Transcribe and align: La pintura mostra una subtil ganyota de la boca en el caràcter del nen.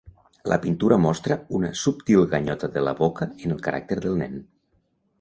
La 0.51 0.57
pintura 0.63 0.97
mostra 1.03 1.37
una 1.59 1.71
subtil 1.83 2.25
ganyota 2.33 2.73
de 2.79 2.85
la 2.91 2.97
boca 3.05 3.31
en 3.35 3.57
el 3.57 3.65
caràcter 3.71 4.03
del 4.07 4.23
nen. 4.27 4.39